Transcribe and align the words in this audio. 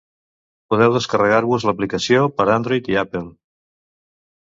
Podeu 0.73 0.95
descarregar-vos 0.95 1.67
l'aplicació 1.71 2.25
per 2.41 2.51
Android 2.57 2.93
i 2.97 3.01
Apple. 3.07 3.27